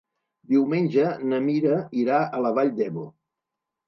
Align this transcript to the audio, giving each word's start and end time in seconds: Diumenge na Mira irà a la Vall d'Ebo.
Diumenge 0.51 1.03
na 1.33 1.39
Mira 1.47 1.75
irà 2.05 2.21
a 2.39 2.39
la 2.47 2.53
Vall 2.59 2.73
d'Ebo. 2.81 3.05